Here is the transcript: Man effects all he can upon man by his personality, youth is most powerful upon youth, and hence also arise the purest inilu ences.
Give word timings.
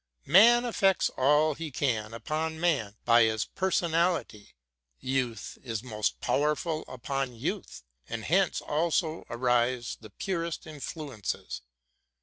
Man 0.25 0.65
effects 0.65 1.09
all 1.11 1.53
he 1.53 1.69
can 1.69 2.11
upon 2.15 2.59
man 2.59 2.97
by 3.05 3.21
his 3.25 3.45
personality, 3.45 4.55
youth 4.99 5.59
is 5.61 5.83
most 5.83 6.19
powerful 6.19 6.83
upon 6.87 7.35
youth, 7.35 7.83
and 8.09 8.23
hence 8.23 8.61
also 8.61 9.27
arise 9.29 9.97
the 10.01 10.09
purest 10.09 10.63
inilu 10.63 11.19
ences. 11.21 11.61